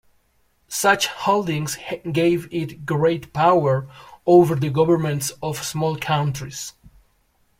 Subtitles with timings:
[0.67, 1.77] Such holdings
[2.11, 3.87] gave it great power
[4.25, 6.73] over the governments of small countries.